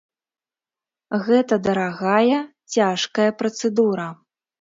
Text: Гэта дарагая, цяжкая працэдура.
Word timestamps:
Гэта 1.27 1.59
дарагая, 1.67 2.39
цяжкая 2.77 3.29
працэдура. 3.43 4.09